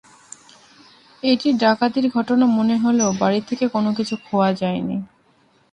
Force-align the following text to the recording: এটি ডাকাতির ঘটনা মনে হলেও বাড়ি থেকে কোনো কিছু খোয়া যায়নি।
এটি 1.23 1.47
ডাকাতির 1.61 2.05
ঘটনা 2.09 2.45
মনে 2.57 2.75
হলেও 2.77 3.09
বাড়ি 3.19 3.39
থেকে 3.49 3.65
কোনো 3.67 3.89
কিছু 3.97 4.15
খোয়া 4.25 4.49
যায়নি। 4.53 4.97